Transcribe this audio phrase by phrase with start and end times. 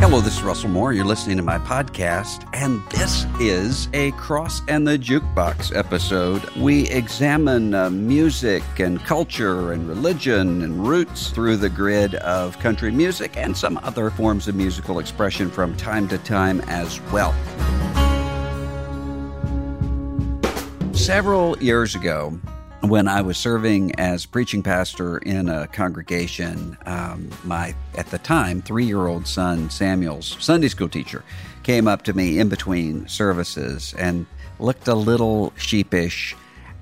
[0.00, 0.92] Hello, this is Russell Moore.
[0.92, 6.48] You're listening to my podcast, and this is a Cross and the Jukebox episode.
[6.50, 12.92] We examine uh, music and culture and religion and roots through the grid of country
[12.92, 17.34] music and some other forms of musical expression from time to time as well.
[20.94, 22.38] Several years ago,
[22.82, 28.62] when I was serving as preaching pastor in a congregation, um, my at the time
[28.62, 31.24] three year old son Samuel's Sunday school teacher
[31.64, 34.26] came up to me in between services and
[34.58, 36.36] looked a little sheepish.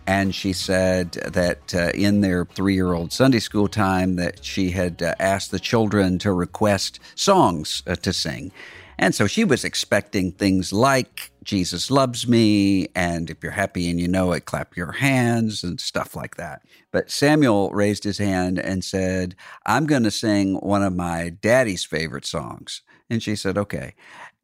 [0.06, 4.70] And she said that uh, in their three year old Sunday school time that she
[4.70, 8.52] had uh, asked the children to request songs uh, to sing.
[8.98, 14.00] And so she was expecting things like Jesus loves me, and if you're happy and
[14.00, 16.62] you know it, clap your hands and stuff like that.
[16.92, 19.36] But Samuel raised his hand and said,
[19.66, 22.82] I'm going to sing one of my daddy's favorite songs.
[23.10, 23.94] And she said, okay.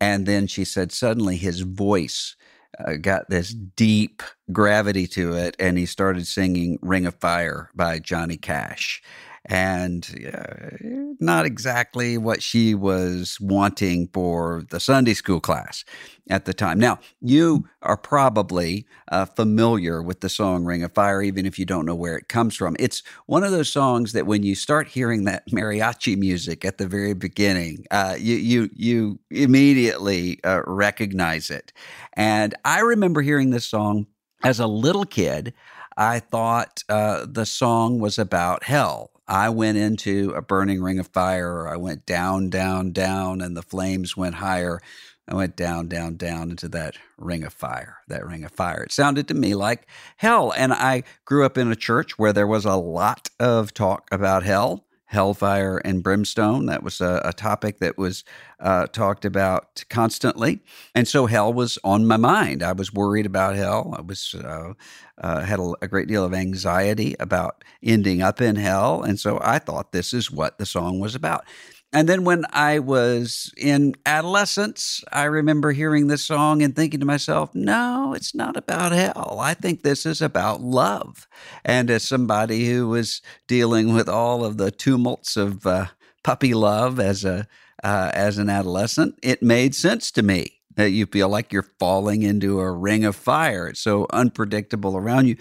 [0.00, 2.36] And then she said, suddenly his voice
[2.78, 7.98] uh, got this deep gravity to it, and he started singing Ring of Fire by
[7.98, 9.02] Johnny Cash
[9.46, 10.76] and uh,
[11.18, 15.84] not exactly what she was wanting for the Sunday school class
[16.30, 16.78] at the time.
[16.78, 21.64] Now, you are probably uh, familiar with the song Ring of Fire, even if you
[21.64, 22.76] don't know where it comes from.
[22.78, 26.86] It's one of those songs that when you start hearing that mariachi music at the
[26.86, 31.72] very beginning, uh, you, you, you immediately uh, recognize it.
[32.12, 34.06] And I remember hearing this song
[34.44, 35.52] as a little kid.
[35.96, 41.06] I thought uh, the song was about hell I went into a burning ring of
[41.06, 41.66] fire.
[41.66, 44.78] I went down, down, down, and the flames went higher.
[45.26, 48.82] I went down, down, down into that ring of fire, that ring of fire.
[48.82, 49.86] It sounded to me like
[50.18, 50.52] hell.
[50.54, 54.42] And I grew up in a church where there was a lot of talk about
[54.42, 56.66] hell hellfire and brimstone.
[56.66, 58.24] That was a, a topic that was
[58.58, 60.60] uh, talked about constantly,
[60.94, 62.62] and so hell was on my mind.
[62.62, 63.94] I was worried about hell.
[63.96, 64.72] I was uh,
[65.18, 69.38] uh, had a, a, great deal of anxiety about ending up in hell, and so
[69.42, 71.44] I thought this is what the song was about.
[71.92, 77.06] And then when I was in adolescence, I remember hearing this song and thinking to
[77.06, 79.38] myself, no, it's not about hell.
[79.40, 81.28] I think this is about love.
[81.64, 85.86] And as somebody who was dealing with all of the tumults of uh,
[86.24, 87.46] puppy love as a
[87.84, 92.22] uh, as an adolescent, it made sense to me that you feel like you're falling
[92.22, 93.66] into a ring of fire.
[93.68, 95.36] It's so unpredictable around you.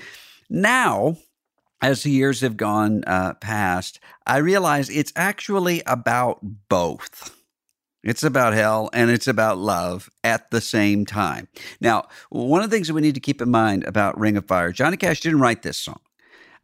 [0.49, 1.17] Now,
[1.81, 7.35] as the years have gone uh, past, I realize it's actually about both.
[8.03, 11.47] It's about hell and it's about love at the same time.
[11.79, 14.47] Now, one of the things that we need to keep in mind about Ring of
[14.47, 15.99] Fire, Johnny Cash didn't write this song.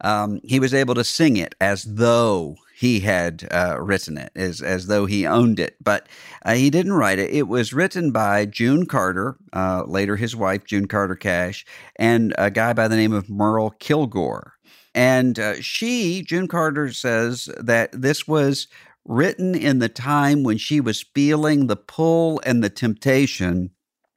[0.00, 4.62] Um, he was able to sing it as though he had uh, written it, as,
[4.62, 6.08] as though he owned it, but
[6.44, 7.30] uh, he didn't write it.
[7.30, 12.52] It was written by June Carter, uh, later his wife, June Carter Cash, and a
[12.52, 14.54] guy by the name of Merle Kilgore.
[14.94, 18.66] And uh, she, June Carter, says that this was
[19.04, 23.70] written in the time when she was feeling the pull and the temptation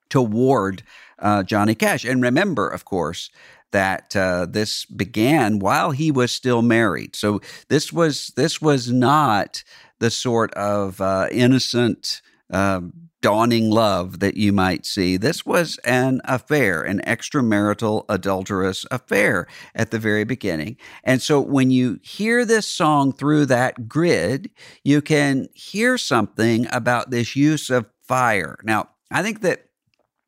[0.10, 0.84] toward
[1.20, 2.04] uh, Johnny Cash.
[2.04, 3.30] And remember, of course,
[3.72, 7.16] that uh, this began while he was still married.
[7.16, 7.40] So
[7.70, 9.64] this was this was not
[10.00, 12.22] the sort of uh, innocent.
[12.52, 12.82] Uh,
[13.22, 15.18] dawning love that you might see.
[15.18, 20.78] This was an affair, an extramarital adulterous affair at the very beginning.
[21.04, 24.50] And so when you hear this song through that grid,
[24.84, 28.58] you can hear something about this use of fire.
[28.64, 29.68] Now, I think that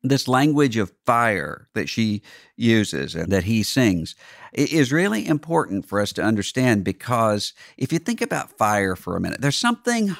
[0.04, 2.22] this language of fire that she
[2.56, 4.14] uses and that he sings
[4.52, 9.20] is really important for us to understand because if you think about fire for a
[9.20, 10.14] minute, there's something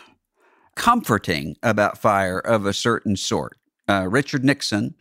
[0.77, 3.57] comforting about fire of a certain sort.
[3.89, 4.95] Uh, Richard Nixon,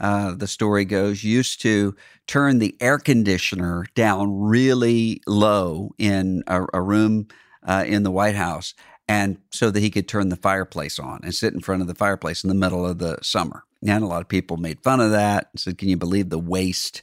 [0.00, 1.94] uh, the story goes, used to
[2.26, 7.26] turn the air conditioner down really low in a, a room
[7.66, 8.74] uh, in the White House,
[9.08, 11.94] and so that he could turn the fireplace on and sit in front of the
[11.94, 13.64] fireplace in the middle of the summer.
[13.86, 16.38] And a lot of people made fun of that and said, Can you believe the
[16.38, 17.02] waste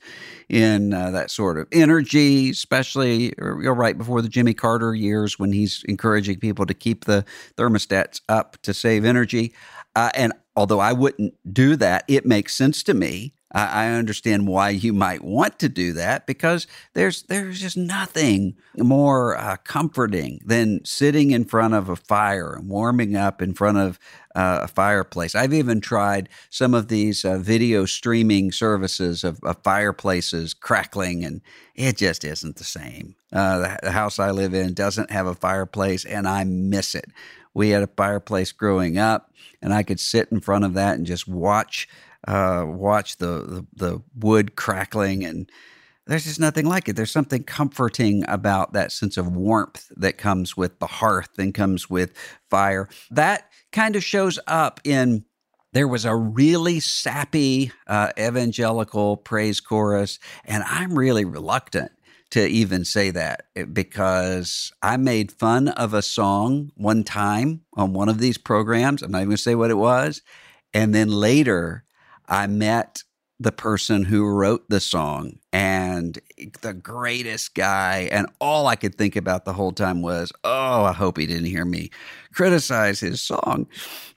[0.50, 5.86] in uh, that sort of energy, especially right before the Jimmy Carter years when he's
[5.88, 7.24] encouraging people to keep the
[7.56, 9.54] thermostats up to save energy?
[9.96, 14.48] Uh, and although I wouldn't do that, it makes sense to me I, I understand
[14.48, 20.42] why you might want to do that because there's there's just nothing more uh, comforting
[20.46, 23.98] than sitting in front of a fire and warming up in front of
[24.36, 25.34] uh, a fireplace.
[25.34, 31.42] I've even tried some of these uh, video streaming services of, of, fireplaces crackling, and
[31.74, 33.16] it just isn't the same.
[33.32, 37.06] Uh, the, the house I live in doesn't have a fireplace, and I miss it.
[37.54, 39.32] We had a fireplace growing up,
[39.62, 41.88] and I could sit in front of that and just watch
[42.28, 45.50] uh, watch the, the, the wood crackling and
[46.08, 46.96] there's just nothing like it.
[46.96, 51.90] There's something comforting about that sense of warmth that comes with the hearth and comes
[51.90, 52.14] with
[52.50, 52.88] fire.
[53.10, 55.26] That kind of shows up in
[55.74, 61.92] there was a really sappy uh, evangelical praise chorus, and I'm really reluctant
[62.32, 67.94] to even say that eh, because I made fun of a song one time on
[67.94, 69.02] one of these programs.
[69.02, 70.22] I'm not even going to say what it was.
[70.74, 71.85] And then later,
[72.28, 73.04] I met
[73.40, 76.18] the person who wrote the song and
[76.62, 78.08] the greatest guy.
[78.12, 81.46] And all I could think about the whole time was, oh, I hope he didn't
[81.46, 81.90] hear me
[82.34, 83.68] criticize his song.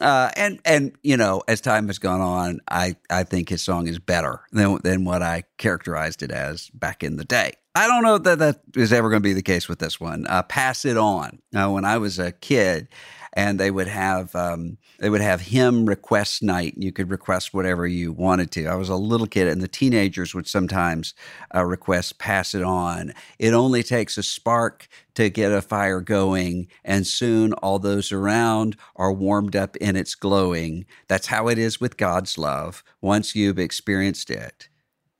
[0.01, 3.89] Uh, and, and, you know, as time has gone on, I, I think his song
[3.89, 7.53] is better than, than what I characterized it as back in the day.
[7.75, 10.27] I don't know that that is ever going to be the case with this one.
[10.27, 11.39] Uh, Pass It On.
[11.53, 12.89] Now, when I was a kid,
[13.33, 16.75] and they would have um, they would have hymn request night.
[16.77, 18.67] You could request whatever you wanted to.
[18.67, 21.15] I was a little kid, and the teenagers would sometimes
[21.55, 26.69] uh, request "Pass It On." It only takes a spark to get a fire going,
[26.85, 30.87] and soon all those around are warmed up in its glowing.
[31.09, 32.85] That's how it is with God's love.
[33.01, 34.69] Once you've experienced it,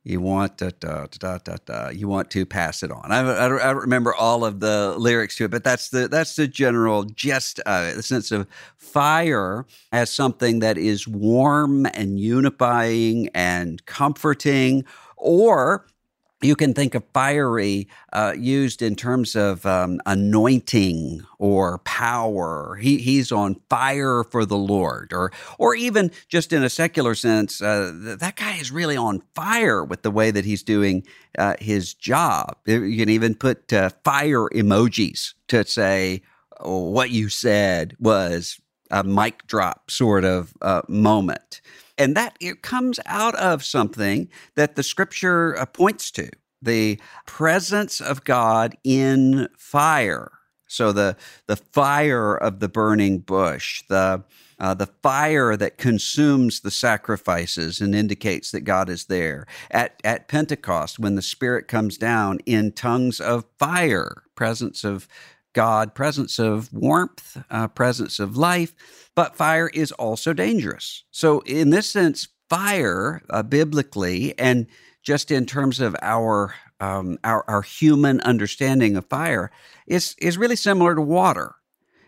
[0.09, 3.11] you want da, da, da, da, da, you want to pass it on.
[3.11, 6.47] I, I, I, remember all of the lyrics to it, but that's the that's the
[6.47, 7.95] general gist of it.
[7.95, 8.47] The sense of
[8.77, 14.83] fire as something that is warm and unifying and comforting,
[15.15, 15.85] or
[16.41, 22.77] you can think of fiery uh, used in terms of um, anointing or power.
[22.81, 27.61] He, he's on fire for the Lord, or or even just in a secular sense,
[27.61, 31.05] uh, that guy is really on fire with the way that he's doing
[31.37, 32.55] uh, his job.
[32.65, 36.21] You can even put uh, fire emojis to say
[36.59, 38.59] oh, what you said was
[38.91, 41.61] a mic drop sort of uh, moment
[41.99, 46.29] and that it comes out of something that the scripture uh, points to
[46.61, 50.31] the presence of God in fire.
[50.67, 51.15] So the
[51.47, 54.23] the fire of the burning bush, the
[54.59, 59.47] uh, the fire that consumes the sacrifices and indicates that God is there.
[59.71, 65.07] At at Pentecost, when the Spirit comes down in tongues of fire, presence of
[65.59, 68.73] God, presence of warmth, uh, presence of life,
[69.13, 71.03] but fire is also dangerous.
[71.11, 74.67] So, in this sense, fire uh, biblically and
[75.03, 79.51] just in terms of our um, our, our human understanding of fire
[79.85, 81.55] is is really similar to water.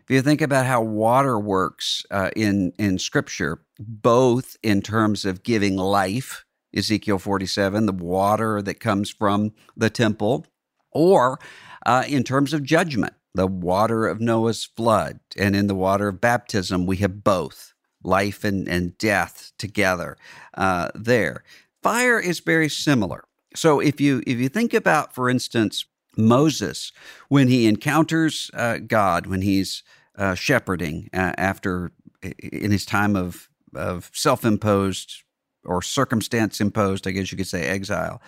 [0.06, 5.44] If you think about how water works uh, in in Scripture, both in terms of
[5.44, 10.46] giving life, Ezekiel forty seven, the water that comes from the temple,
[10.94, 11.38] or
[11.86, 16.22] uh, in terms of judgment, the water of Noah's flood, and in the water of
[16.22, 17.74] baptism, we have both
[18.04, 20.18] life and, and death together
[20.56, 21.44] uh, there.
[21.82, 23.24] Fire is very similar.
[23.56, 25.86] So if you if you think about, for instance,
[26.18, 26.92] Moses
[27.30, 29.84] when he encounters uh, God, when he's
[30.18, 35.24] uh, shepherding uh, after in his time of of self imposed
[35.64, 38.22] or circumstance imposed, I guess you could say exile,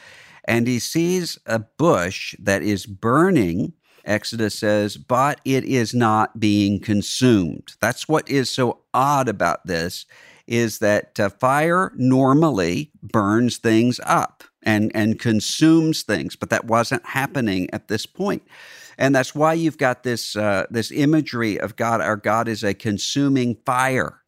[0.45, 3.73] and he sees a bush that is burning.
[4.05, 7.73] Exodus says, but it is not being consumed.
[7.79, 10.05] That's what is so odd about this
[10.45, 17.05] is that uh, fire normally burns things up and, and consumes things, but that wasn't
[17.05, 18.43] happening at this point.
[18.97, 22.01] And that's why you've got this, uh, this imagery of God.
[22.01, 24.19] Our God is a consuming fire.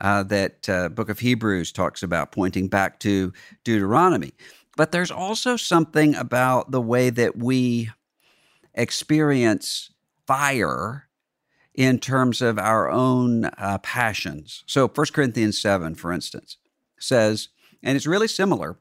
[0.00, 4.32] Uh, that uh, book of Hebrews talks about, pointing back to Deuteronomy.
[4.76, 7.90] But there's also something about the way that we
[8.74, 9.90] experience
[10.26, 11.08] fire
[11.74, 14.62] in terms of our own uh, passions.
[14.66, 16.56] So 1 Corinthians 7, for instance,
[16.98, 17.48] says,
[17.82, 18.76] and it's really similar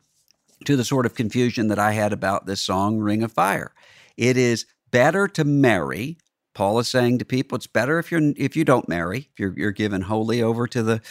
[0.66, 3.74] to the sort of confusion that I had about this song, Ring of Fire.
[4.16, 6.18] It is better to marry.
[6.54, 9.54] Paul is saying to people, it's better if you're if you don't marry, if you're,
[9.58, 11.02] you're given wholly over to the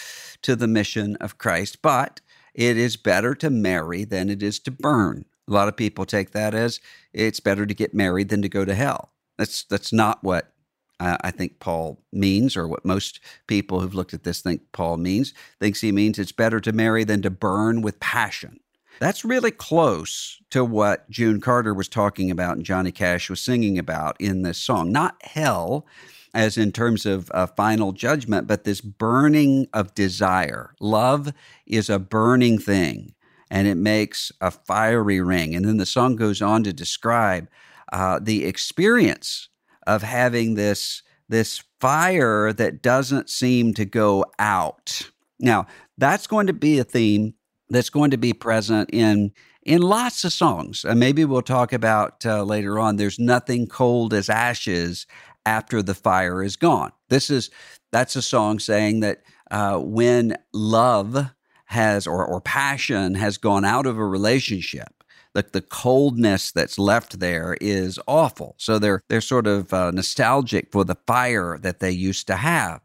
[0.42, 1.82] to the mission of Christ.
[1.82, 2.20] But
[2.54, 5.24] it is better to marry than it is to burn.
[5.48, 6.80] A lot of people take that as
[7.12, 9.12] it's better to get married than to go to hell.
[9.38, 10.52] That's that's not what
[11.00, 13.18] uh, I think Paul means, or what most
[13.48, 17.02] people who've looked at this think Paul means, thinks he means it's better to marry
[17.02, 18.60] than to burn with passion.
[19.00, 23.78] That's really close to what June Carter was talking about and Johnny Cash was singing
[23.78, 24.92] about in this song.
[24.92, 25.86] Not hell,
[26.34, 30.74] as in terms of a final judgment, but this burning of desire.
[30.78, 31.32] Love
[31.66, 33.12] is a burning thing
[33.52, 35.54] and it makes a fiery ring.
[35.54, 37.48] And then the song goes on to describe
[37.92, 39.50] uh, the experience
[39.86, 45.02] of having this, this fire that doesn't seem to go out.
[45.38, 45.66] Now,
[45.98, 47.34] that's going to be a theme
[47.68, 49.32] that's going to be present in
[49.64, 50.84] in lots of songs.
[50.84, 52.96] And maybe we'll talk about uh, later on.
[52.96, 55.06] There's nothing cold as ashes
[55.46, 56.90] after the fire is gone.
[57.10, 57.50] This is
[57.92, 61.32] that's a song saying that uh, when love
[61.72, 65.02] has or or passion has gone out of a relationship,
[65.34, 68.54] the, the coldness that's left there is awful.
[68.58, 72.80] So they're they're sort of uh, nostalgic for the fire that they used to have.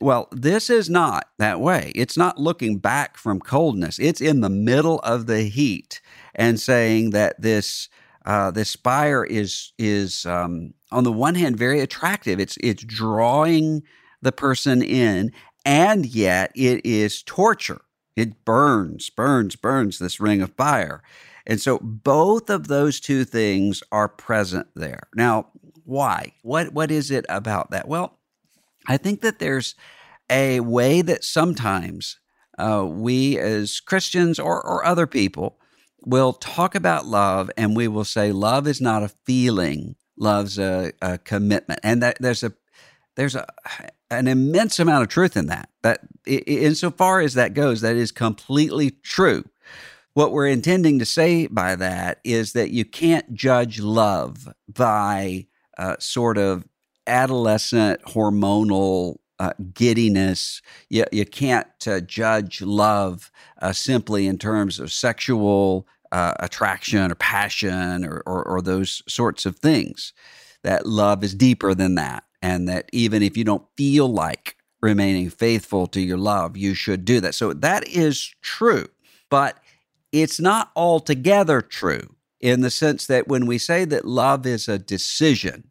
[0.00, 1.92] Well, this is not that way.
[1.94, 3.98] It's not looking back from coldness.
[3.98, 6.00] It's in the middle of the heat
[6.34, 7.88] and saying that this
[8.24, 12.38] uh, this fire is is um, on the one hand very attractive.
[12.38, 13.82] It's it's drawing
[14.22, 15.32] the person in,
[15.64, 17.80] and yet it is torture.
[18.18, 21.04] It burns, burns, burns this ring of fire.
[21.46, 25.04] And so both of those two things are present there.
[25.14, 25.46] Now,
[25.84, 26.32] why?
[26.42, 27.86] What what is it about that?
[27.86, 28.18] Well,
[28.88, 29.76] I think that there's
[30.28, 32.18] a way that sometimes
[32.58, 35.60] uh, we as Christians or, or other people
[36.04, 40.92] will talk about love and we will say love is not a feeling, love's a,
[41.00, 41.78] a commitment.
[41.84, 42.52] And that there's a
[43.18, 43.46] there's a
[44.10, 45.68] an immense amount of truth in that.
[45.82, 49.44] That insofar as that goes, that is completely true.
[50.14, 55.46] What we're intending to say by that is that you can't judge love by
[55.76, 56.64] uh, sort of
[57.08, 60.62] adolescent hormonal uh, giddiness.
[60.88, 67.16] You, you can't uh, judge love uh, simply in terms of sexual uh, attraction or
[67.16, 70.12] passion or, or, or, those sorts of things.
[70.64, 72.24] That love is deeper than that.
[72.40, 77.04] And that even if you don't feel like remaining faithful to your love, you should
[77.04, 77.34] do that.
[77.34, 78.86] So that is true.
[79.28, 79.58] But
[80.12, 84.78] it's not altogether true in the sense that when we say that love is a
[84.78, 85.70] decision,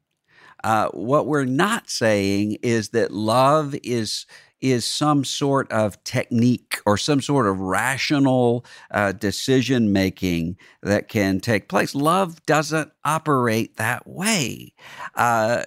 [0.64, 4.26] uh, what we're not saying is that love is
[4.62, 11.40] is some sort of technique or some sort of rational uh, decision making that can
[11.40, 11.94] take place.
[11.94, 14.74] Love doesn't operate that way.
[15.16, 15.64] Uh,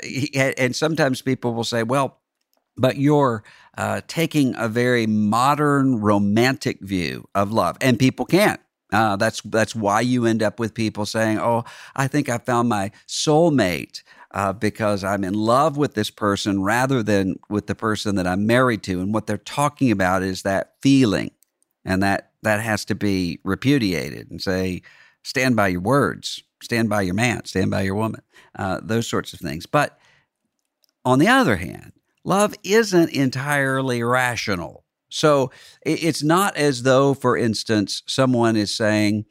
[0.57, 2.21] and sometimes people will say, well,
[2.77, 3.45] but you're
[3.77, 8.61] uh, taking a very modern romantic view of love, and people can't.
[8.93, 12.69] Uh, that's that's why you end up with people saying, "Oh, I think I found
[12.69, 14.03] my soulmate."
[14.33, 18.47] Uh, because I'm in love with this person rather than with the person that I'm
[18.47, 19.01] married to.
[19.01, 21.31] And what they're talking about is that feeling,
[21.85, 24.83] and that that has to be repudiated and say,
[25.25, 28.23] stand by your words, stand by your man, stand by your woman,
[28.59, 29.67] uh, those sorts of things.
[29.67, 29.99] But
[31.05, 31.93] on the other hand,
[32.25, 34.85] love isn't entirely rational.
[35.09, 35.51] So
[35.83, 39.25] it's not as though, for instance, someone is saying,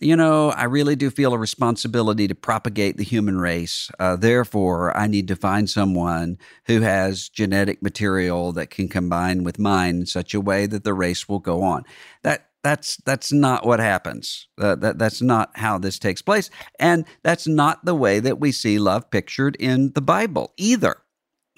[0.00, 3.90] you know, I really do feel a responsibility to propagate the human race.
[3.98, 9.58] Uh, therefore, I need to find someone who has genetic material that can combine with
[9.58, 11.84] mine in such a way that the race will go on.
[12.22, 14.48] That that's that's not what happens.
[14.58, 18.52] Uh, that that's not how this takes place, and that's not the way that we
[18.52, 20.96] see love pictured in the Bible either.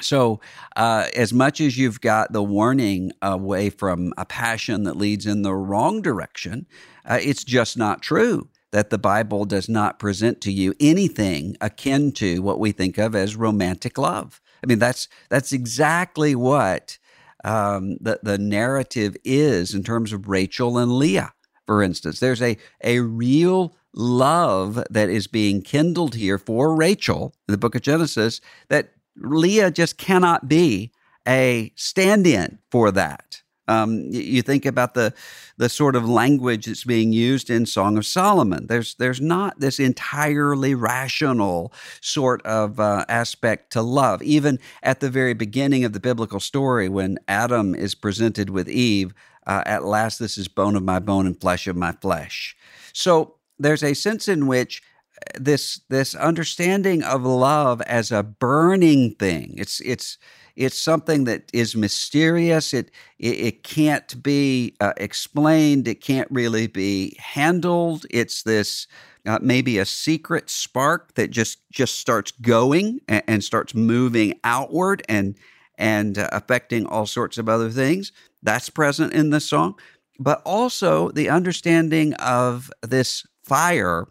[0.02, 0.40] So,
[0.76, 5.40] uh, as much as you've got the warning away from a passion that leads in
[5.40, 6.66] the wrong direction,
[7.06, 12.12] uh, it's just not true that the Bible does not present to you anything akin
[12.12, 14.40] to what we think of as romantic love.
[14.62, 16.98] I mean, that's that's exactly what
[17.44, 21.32] um, the the narrative is in terms of Rachel and Leah.
[21.66, 27.52] For instance, there's a a real love that is being kindled here for Rachel in
[27.52, 30.92] the book of Genesis that Leah just cannot be
[31.26, 33.42] a stand-in for that.
[33.68, 35.12] Um, you think about the
[35.56, 38.66] the sort of language that's being used in Song of Solomon.
[38.66, 44.23] There's there's not this entirely rational sort of uh, aspect to love.
[44.23, 49.14] Even at the very beginning of the biblical story, when Adam is presented with Eve,
[49.46, 52.56] uh, at last this is bone of my bone and flesh of my flesh.
[52.92, 54.82] So there's a sense in which
[55.16, 59.54] uh, this this understanding of love as a burning thing.
[59.56, 60.18] It's it's
[60.56, 62.75] it's something that is mysterious.
[62.75, 65.88] It it, it can't be uh, explained.
[65.88, 68.06] It can't really be handled.
[68.10, 68.86] It's this
[69.26, 75.02] uh, maybe a secret spark that just just starts going and, and starts moving outward
[75.08, 75.36] and
[75.78, 78.12] and uh, affecting all sorts of other things.
[78.42, 79.76] That's present in the song.
[80.18, 84.06] but also the understanding of this fire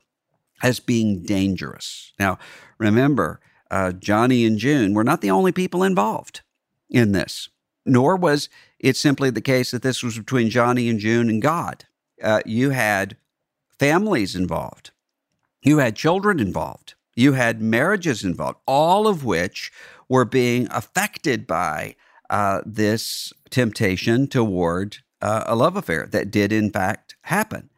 [0.64, 2.14] as being dangerous.
[2.20, 2.38] Now,
[2.78, 3.40] remember,
[3.72, 6.42] uh, Johnny and June were not the only people involved
[6.90, 7.50] in this,
[7.86, 11.86] nor was it simply the case that this was between Johnny and June and God.
[12.22, 13.18] Uh, you had
[13.80, 14.92] families involved,
[15.62, 19.72] you had children involved, you had marriages involved, all of which
[20.08, 21.96] were being affected by
[22.30, 27.70] uh, this temptation toward uh, a love affair that did, in fact, happen.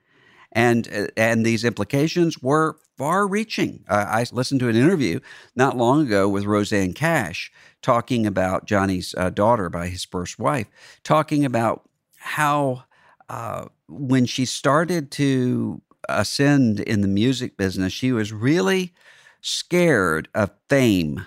[0.58, 3.86] And, and these implications were far reaching.
[3.88, 5.20] Uh, I listened to an interview
[5.56, 7.52] not long ago with Rosanne Cash
[7.84, 10.68] talking about Johnny's uh, daughter by his first wife,
[11.04, 11.88] talking about
[12.18, 12.86] how
[13.30, 18.94] uh, when she started to ascend in the music business, she was really
[19.42, 21.26] scared of fame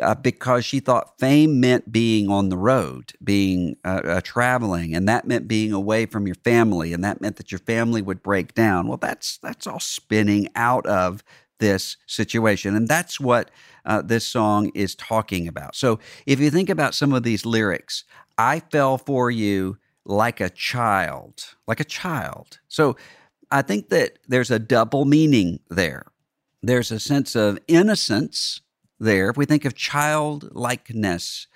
[0.00, 5.08] uh, because she thought fame meant being on the road, being uh, uh, traveling, and
[5.08, 8.54] that meant being away from your family, and that meant that your family would break
[8.54, 8.88] down.
[8.88, 11.22] Well, that's that's all spinning out of
[11.58, 13.50] this situation, and that's what
[13.84, 15.74] uh, this song is talking about.
[15.76, 18.04] So, if you think about some of these lyrics,
[18.38, 22.96] "I fell for you like a child, like a child." So,
[23.50, 26.06] I think that there's a double meaning there.
[26.62, 28.60] There's a sense of innocence
[29.04, 31.46] there, if we think of childlikeness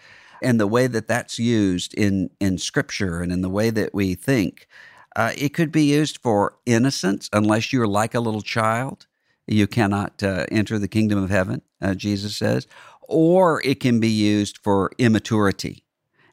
[0.42, 4.14] and the way that that's used in, in scripture and in the way that we
[4.14, 4.68] think,
[5.16, 9.06] uh, it could be used for innocence, unless you're like a little child.
[9.46, 12.66] You cannot uh, enter the kingdom of heaven, uh, Jesus says.
[13.08, 15.84] Or it can be used for immaturity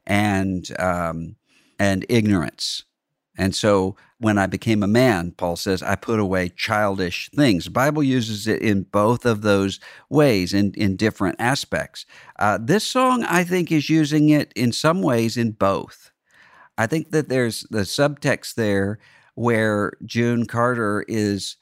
[0.06, 1.38] and um,
[1.80, 2.84] and ignorance.
[3.38, 7.66] And so when I became a man, Paul says, I put away childish things.
[7.66, 12.06] The Bible uses it in both of those ways, in, in different aspects.
[12.40, 16.12] Uh, this song, I think, is using it in some ways in both.
[16.78, 19.00] I think that there's the subtext there
[19.36, 21.58] where June Carter is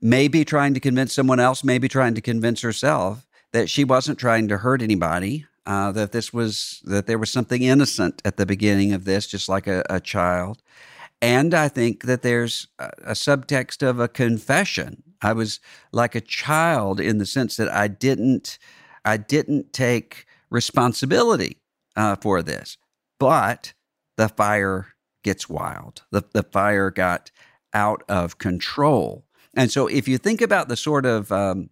[0.00, 4.48] maybe trying to convince someone else, maybe trying to convince herself that she wasn't trying
[4.48, 5.46] to hurt anybody.
[5.66, 9.48] Uh, that this was that there was something innocent at the beginning of this, just
[9.48, 10.62] like a, a child,
[11.22, 15.02] and I think that there's a, a subtext of a confession.
[15.22, 15.60] I was
[15.92, 18.58] like a child in the sense that I didn't,
[19.04, 21.58] I didn't take responsibility
[21.94, 22.78] uh, for this,
[23.18, 23.74] but
[24.16, 24.88] the fire
[25.22, 26.02] gets wild.
[26.10, 27.30] The, the fire got
[27.74, 29.24] out of control.
[29.54, 31.70] And so, if you think about the sort of, um,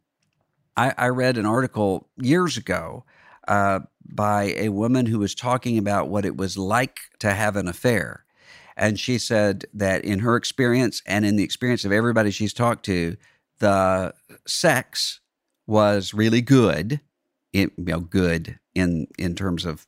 [0.77, 3.05] I, I, read an article years ago
[3.49, 7.67] uh, by a woman who was talking about what it was like to have an
[7.67, 8.25] affair.
[8.77, 12.85] And she said that in her experience and in the experience of everybody she's talked
[12.85, 13.17] to,
[13.59, 14.15] the
[14.47, 15.21] sex
[15.67, 17.01] was really good.
[17.53, 19.87] you know, good in in terms of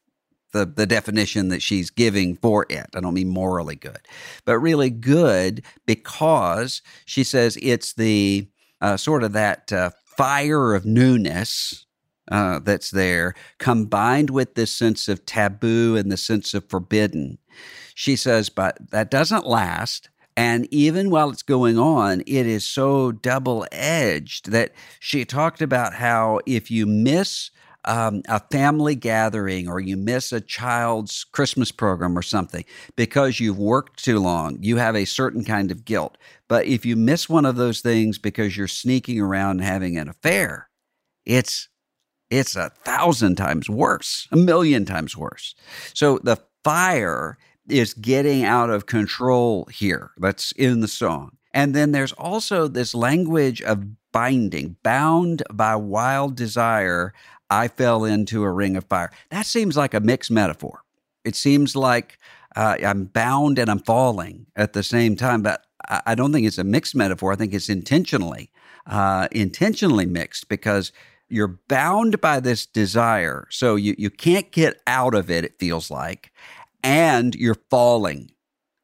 [0.52, 2.86] the, the definition that she's giving for it.
[2.96, 4.00] I don't mean morally good,
[4.44, 8.48] but really good because she says it's the
[8.80, 11.86] uh, sort of that uh, fire of newness
[12.30, 17.38] uh, that's there combined with this sense of taboo and the sense of forbidden
[18.00, 20.08] she says, but that doesn't last.
[20.36, 25.92] And even while it's going on, it is so double edged that she talked about
[25.92, 27.50] how if you miss
[27.84, 32.64] um, a family gathering or you miss a child's Christmas program or something
[32.96, 36.16] because you've worked too long, you have a certain kind of guilt.
[36.48, 40.70] But if you miss one of those things because you're sneaking around having an affair,
[41.26, 41.68] it's
[42.30, 45.54] it's a thousand times worse, a million times worse.
[45.94, 47.38] So the fire
[47.68, 50.12] is getting out of control here.
[50.16, 51.36] That's in the song.
[51.52, 57.12] And then there's also this language of binding, bound by wild desire.
[57.48, 59.10] I fell into a ring of fire.
[59.30, 60.82] That seems like a mixed metaphor.
[61.24, 62.18] It seems like
[62.54, 66.58] uh, I'm bound and I'm falling at the same time, but I don't think it's
[66.58, 67.32] a mixed metaphor.
[67.32, 68.50] I think it's intentionally,
[68.86, 70.92] uh, intentionally mixed because
[71.30, 73.46] you're bound by this desire.
[73.50, 76.32] So you, you can't get out of it, it feels like
[76.82, 78.30] and you're falling.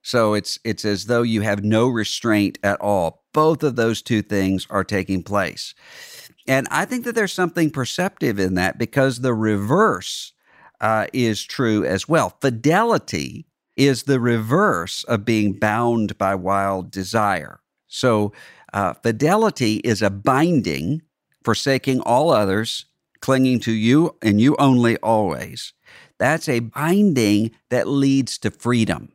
[0.03, 3.25] So it's it's as though you have no restraint at all.
[3.33, 5.75] Both of those two things are taking place.
[6.47, 10.33] And I think that there's something perceptive in that because the reverse
[10.81, 12.37] uh, is true as well.
[12.41, 17.61] Fidelity is the reverse of being bound by wild desire.
[17.89, 18.33] So
[18.73, 21.03] uh, fidelity is a binding,
[21.47, 22.87] forsaking all others,
[23.21, 25.73] clinging to you and you only always.
[26.19, 29.13] That's a binding that leads to freedom.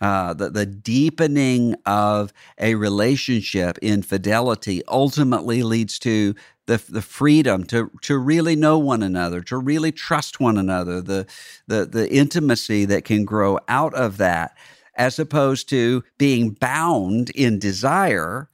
[0.00, 6.34] Uh, the, the deepening of a relationship in fidelity ultimately leads to
[6.66, 11.26] the, the freedom to, to really know one another, to really trust one another, the,
[11.66, 14.56] the, the intimacy that can grow out of that.
[14.94, 18.50] as opposed to being bound in desire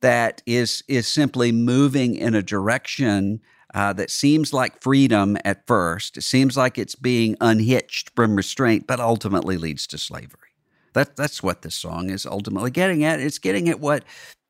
[0.00, 3.40] that is is simply moving in a direction
[3.74, 6.16] uh, that seems like freedom at first.
[6.16, 10.50] It seems like it's being unhitched from restraint, but ultimately leads to slavery.
[10.92, 13.20] That, that's what this song is ultimately getting at.
[13.20, 14.04] It's getting at what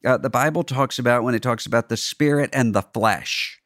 [0.05, 3.61] uh, the Bible talks about when it talks about the spirit and the flesh.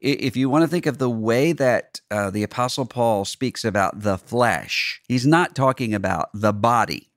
[0.00, 4.00] If you want to think of the way that uh, the Apostle Paul speaks about
[4.00, 7.10] the flesh, he's not talking about the body.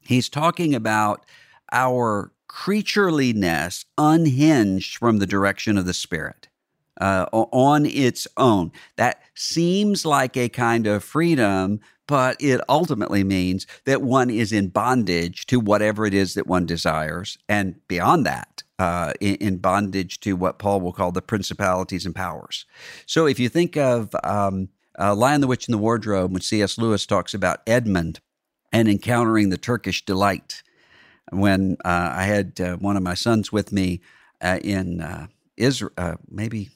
[0.00, 1.24] He's talking about
[1.72, 6.48] our creatureliness unhinged from the direction of the Spirit
[7.00, 8.72] uh, on its own.
[8.96, 14.68] That seems like a kind of freedom, but it ultimately means that one is in
[14.68, 17.38] bondage to whatever it is that one desires.
[17.48, 22.14] And beyond that, uh, in, in, bondage to what Paul will call the principalities and
[22.14, 22.66] powers.
[23.06, 26.78] So if you think of um, uh, Lion, the Witch, and the Wardrobe, when C.S.
[26.78, 28.20] Lewis talks about Edmund
[28.72, 30.62] and encountering the Turkish delight,
[31.30, 34.00] when uh, I had uh, one of my sons with me
[34.40, 36.70] uh, in uh, Israel, uh, maybe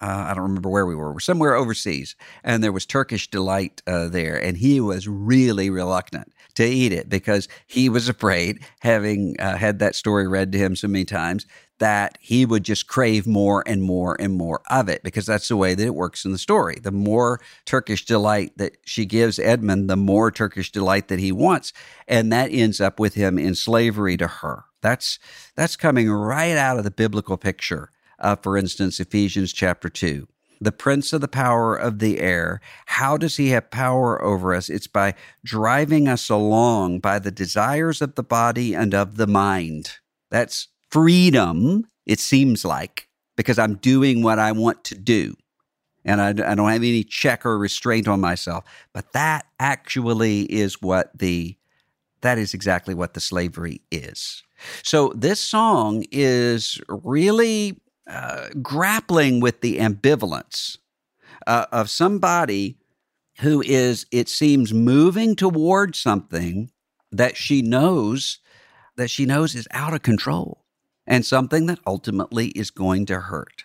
[0.00, 1.12] uh, I don't remember where we were.
[1.12, 6.32] We're somewhere overseas, and there was Turkish delight uh, there, and he was really reluctant
[6.54, 10.76] to eat it because he was afraid, having uh, had that story read to him
[10.76, 11.46] so many times,
[11.78, 15.56] that he would just crave more and more and more of it because that's the
[15.56, 16.78] way that it works in the story.
[16.80, 21.72] The more Turkish delight that she gives Edmund, the more Turkish delight that he wants,
[22.06, 24.64] and that ends up with him in slavery to her.
[24.82, 25.18] That's
[25.56, 27.90] that's coming right out of the biblical picture
[28.24, 30.26] uh, for instance, Ephesians chapter 2.
[30.60, 32.60] The prince of the power of the air.
[32.86, 34.70] How does he have power over us?
[34.70, 39.98] It's by driving us along by the desires of the body and of the mind.
[40.30, 45.36] That's freedom, it seems like, because I'm doing what I want to do
[46.04, 48.64] and I, I, don't have any check or restraint on myself.
[48.92, 51.56] But that actually is what the
[52.20, 54.42] that is exactly what the slavery is.
[54.82, 60.78] So this song is really uh, grappling with the ambivalence
[61.46, 62.78] uh, of somebody
[63.40, 66.70] who is, it seems, moving toward something
[67.10, 68.38] that she knows
[68.96, 70.64] that she knows is out of control
[71.06, 73.64] and something that ultimately is going to hurt.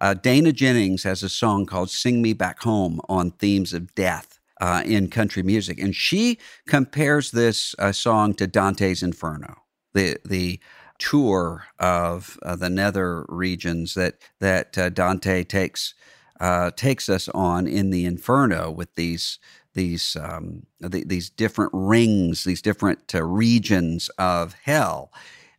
[0.00, 4.38] Uh, Dana Jennings has a song called Sing Me Back Home on themes of death
[4.60, 5.78] uh, in country music.
[5.78, 9.56] And she compares this uh, song to Dante's Inferno,
[9.92, 10.60] the, the
[10.98, 15.94] tour of uh, the nether regions that that uh, Dante takes
[16.40, 19.38] uh, takes us on in the Inferno with these
[19.74, 25.12] these um, the, these different rings, these different uh, regions of hell.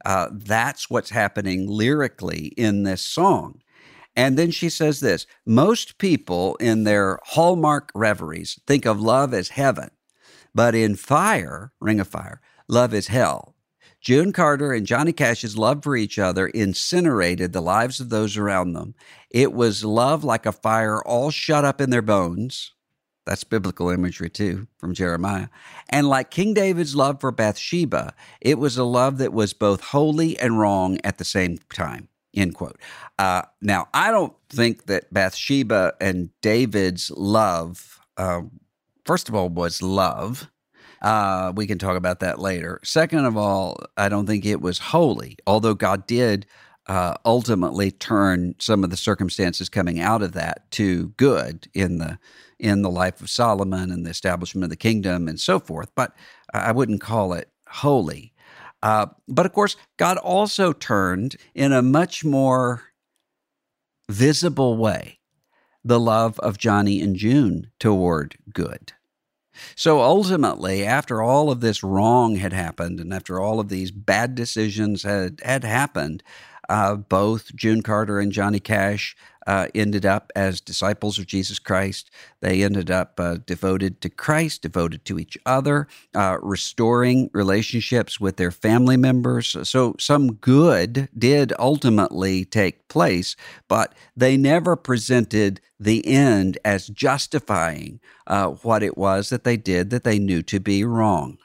[0.06, 3.62] Uh, that's what's happening lyrically in this song.
[4.16, 9.50] And then she says this most people in their hallmark reveries think of love as
[9.50, 9.92] heaven,
[10.54, 13.56] but in fire, ring of fire, love is hell.
[14.02, 18.74] June Carter and Johnny Cash's love for each other incinerated the lives of those around
[18.74, 18.96] them.
[19.30, 22.74] It was love like a fire, all shut up in their bones.
[23.26, 25.50] That's biblical imagery too from Jeremiah.
[25.90, 30.40] And like King David's love for Bathsheba, it was a love that was both holy
[30.40, 32.08] and wrong at the same time.
[32.34, 32.80] End quote.
[33.18, 38.42] Uh, now, I don't think that Bathsheba and David's love, uh,
[39.06, 40.50] first of all, was love.
[41.02, 42.80] Uh, we can talk about that later.
[42.84, 46.46] Second of all, I don't think it was holy, although God did
[46.88, 52.18] uh, ultimately turn some of the circumstances coming out of that to good in the
[52.58, 55.90] in the life of Solomon and the establishment of the kingdom and so forth.
[55.96, 56.14] But
[56.54, 58.34] I wouldn't call it holy.
[58.82, 62.84] Uh, but of course, God also turned in a much more
[64.10, 65.20] visible way
[65.84, 68.94] the love of Johnny and June toward good.
[69.76, 74.36] So ultimately, after all of this wrong had happened and after all of these bad
[74.36, 76.24] decisions had, had happened,
[76.70, 79.16] uh, both June Carter and Johnny Cash
[79.48, 82.12] uh, ended up as disciples of Jesus Christ.
[82.42, 88.38] They ended up uh, devoted to Christ, devoted to each other, uh, restoring relationships with
[88.38, 89.56] their family members.
[89.64, 93.36] So, some good did ultimately take place,
[93.68, 99.90] but they never presented the end as justifying uh, what it was that they did
[99.90, 101.38] that they knew to be wrong.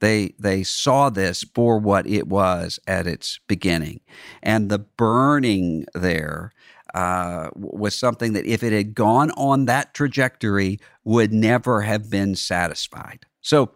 [0.00, 4.00] They, they saw this for what it was at its beginning.
[4.42, 6.52] And the burning there
[6.94, 12.34] uh, was something that, if it had gone on that trajectory, would never have been
[12.34, 13.26] satisfied.
[13.40, 13.72] So,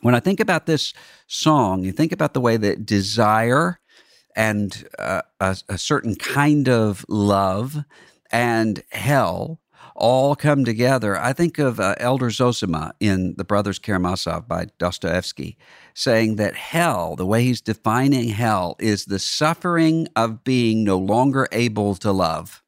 [0.00, 0.92] when I think about this
[1.26, 3.80] song, you think about the way that desire
[4.36, 7.84] and uh, a, a certain kind of love
[8.30, 9.60] and hell
[9.96, 11.16] all come together.
[11.16, 15.56] I think of uh, Elder Zosima in The Brothers Karamazov by Dostoevsky
[15.94, 21.48] saying that hell, the way he's defining hell, is the suffering of being no longer
[21.52, 22.62] able to love.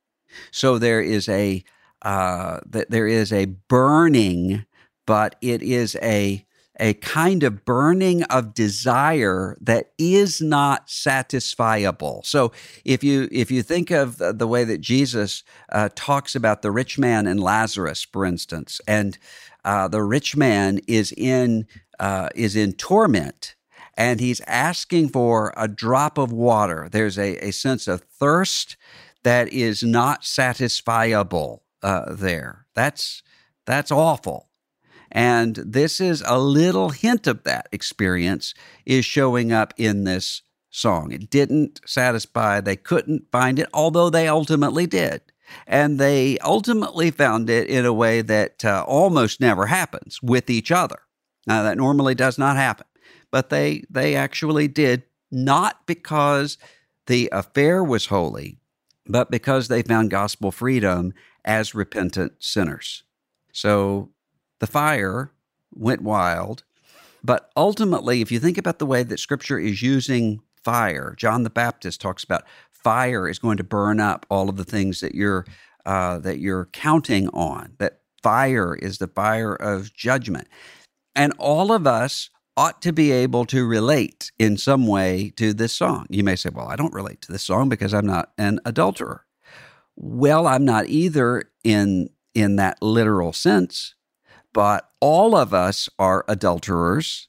[0.50, 1.62] So there is a
[2.02, 4.64] uh, that there is a burning,
[5.06, 6.46] but it is a
[6.78, 12.24] a kind of burning of desire that is not satisfiable.
[12.24, 12.52] So
[12.84, 16.98] if you if you think of the way that Jesus uh, talks about the rich
[16.98, 19.18] man and Lazarus, for instance, and
[19.64, 21.66] uh, the rich man is in
[21.98, 23.54] uh, is in torment.
[23.96, 26.88] And he's asking for a drop of water.
[26.88, 28.76] There's a, a sense of thirst
[29.24, 32.66] that is not satisfiable uh, there.
[32.74, 33.22] That's
[33.66, 34.47] that's awful.
[35.10, 41.12] And this is a little hint of that experience is showing up in this song.
[41.12, 45.22] It didn't satisfy, they couldn't find it, although they ultimately did.
[45.66, 50.70] And they ultimately found it in a way that uh, almost never happens with each
[50.70, 51.00] other.
[51.46, 52.86] Now, that normally does not happen,
[53.30, 56.58] but they, they actually did, not because
[57.06, 58.58] the affair was holy,
[59.06, 61.14] but because they found gospel freedom
[61.46, 63.04] as repentant sinners.
[63.52, 64.10] So
[64.60, 65.32] the fire
[65.74, 66.64] went wild.
[67.22, 71.50] But ultimately, if you think about the way that scripture is using fire, John the
[71.50, 75.44] Baptist talks about fire is going to burn up all of the things that you're
[75.84, 77.74] uh, that you're counting on.
[77.78, 80.48] That fire is the fire of judgment,
[81.14, 85.72] and all of us ought to be able to relate in some way to this
[85.72, 86.06] song.
[86.08, 89.24] You may say, "Well, I don't relate to this song because I'm not an adulterer."
[89.96, 93.94] Well, I'm not either in in that literal sense
[94.58, 97.28] but all of us are adulterers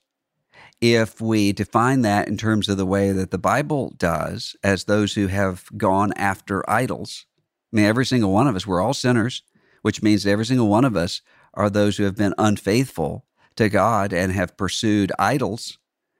[0.81, 5.13] if we define that in terms of the way that the Bible does, as those
[5.13, 7.27] who have gone after idols.
[7.71, 9.43] I mean, every single one of us, we're all sinners,
[9.83, 11.21] which means every single one of us
[11.53, 13.25] are those who have been unfaithful
[13.57, 15.77] to God and have pursued idols.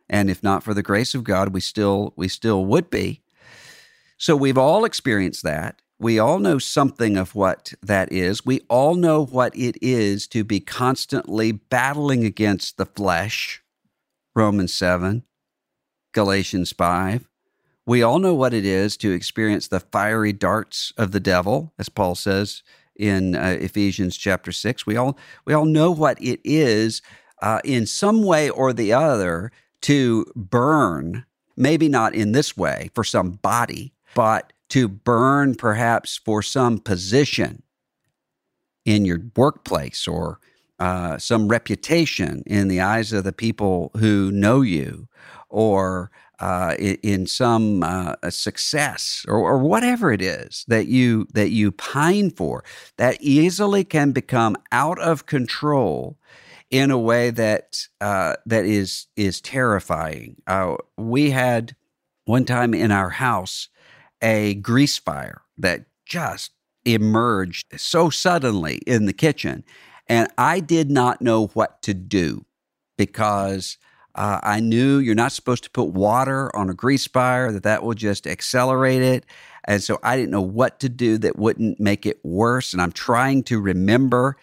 [0.07, 3.23] And if not for the grace of God, we still we still would be.
[4.19, 5.81] So we've all experienced that.
[5.99, 8.45] We all know something of what that is.
[8.45, 13.61] We all know what it is to be constantly battling against the flesh.
[14.33, 15.23] Romans 7,
[16.13, 17.27] Galatians 5.
[17.85, 21.89] We all know what it is to experience the fiery darts of the devil, as
[21.89, 22.63] Paul says
[22.95, 24.85] in uh, Ephesians chapter 6.
[24.85, 27.01] We all we all know what it is
[27.41, 31.25] uh, in some way or the other to burn,
[31.57, 37.63] maybe not in this way for some body, but to burn perhaps for some position
[38.85, 40.39] in your workplace or
[40.79, 45.07] uh, some reputation in the eyes of the people who know you
[45.49, 51.69] or uh, in, some uh, success or, or, whatever it is that you that you
[51.69, 52.63] pine for
[52.95, 56.17] that easily can become out of control
[56.69, 60.41] in a way that uh, that is is terrifying.
[60.47, 61.75] Uh, we had
[62.23, 63.67] one time in our house
[64.21, 66.51] a grease fire that just
[66.85, 69.63] emerged so suddenly in the kitchen.
[70.07, 72.45] And I did not know what to do
[72.97, 73.77] because
[74.15, 77.83] uh, I knew you're not supposed to put water on a grease fire, that that
[77.83, 79.25] will just accelerate it.
[79.65, 82.73] And so I didn't know what to do that wouldn't make it worse.
[82.73, 84.35] And I'm trying to remember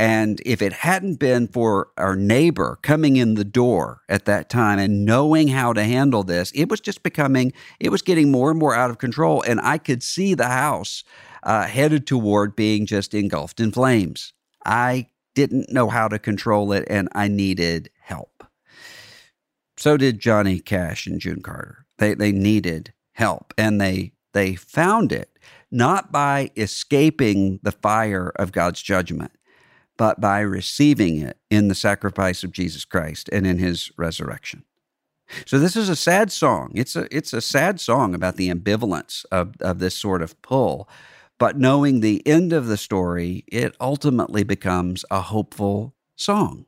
[0.00, 4.78] and if it hadn't been for our neighbor coming in the door at that time
[4.78, 8.58] and knowing how to handle this, it was just becoming, it was getting more and
[8.58, 9.42] more out of control.
[9.42, 11.04] And I could see the house
[11.42, 14.32] uh, headed toward being just engulfed in flames.
[14.64, 18.42] I didn't know how to control it and I needed help.
[19.76, 21.84] So did Johnny Cash and June Carter.
[21.98, 25.38] They, they needed help and they, they found it
[25.70, 29.32] not by escaping the fire of God's judgment
[30.00, 34.64] but by receiving it in the sacrifice of Jesus Christ and in his resurrection.
[35.44, 36.72] So this is a sad song.
[36.74, 40.88] It's a it's a sad song about the ambivalence of, of this sort of pull.
[41.36, 46.64] But knowing the end of the story, it ultimately becomes a hopeful song.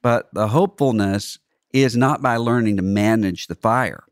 [0.00, 1.38] But the hopefulness
[1.74, 4.04] is not by learning to manage the fire.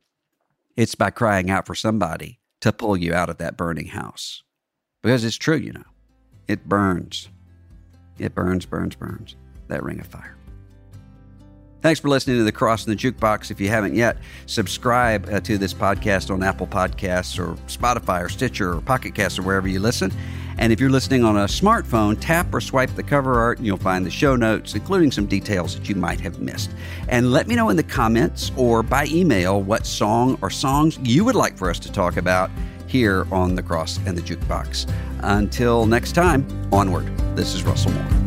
[0.77, 4.43] It's by crying out for somebody to pull you out of that burning house.
[5.01, 5.89] Because it's true, you know.
[6.47, 7.31] It burns.
[8.19, 9.37] It burns, burns, burns.
[9.69, 10.37] That ring of fire.
[11.83, 13.51] Thanks for listening to The Cross in the Jukebox.
[13.51, 18.29] If you haven't yet, subscribe uh, to this podcast on Apple Podcasts or Spotify or
[18.29, 20.13] Stitcher or Pocket Casts or wherever you listen.
[20.59, 23.79] And if you're listening on a smartphone, tap or swipe the cover art and you'll
[23.79, 26.71] find the show notes, including some details that you might have missed.
[27.09, 31.25] And let me know in the comments or by email what song or songs you
[31.25, 32.49] would like for us to talk about
[32.87, 34.89] here on The Cross and the Jukebox.
[35.23, 37.07] Until next time, onward.
[37.37, 38.23] This is Russell Moore.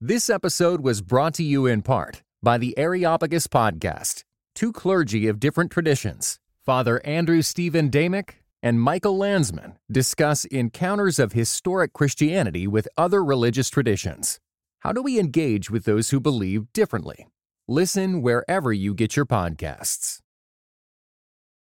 [0.00, 4.22] This episode was brought to you in part by the Areopagus Podcast,
[4.54, 11.32] two clergy of different traditions, Father Andrew Stephen Damick and Michael Landsman, discuss encounters of
[11.32, 14.38] historic Christianity with other religious traditions.
[14.80, 17.26] How do we engage with those who believe differently?
[17.66, 20.20] Listen wherever you get your podcasts.